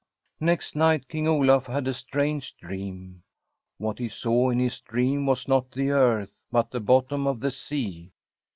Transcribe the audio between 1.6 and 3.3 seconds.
had a strange dream.